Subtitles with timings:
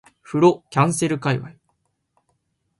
[0.23, 1.51] 風呂キャンセル界隈